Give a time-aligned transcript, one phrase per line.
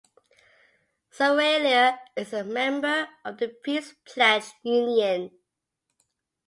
[1.11, 5.29] Serraillier was a member of the Peace Pledge Union.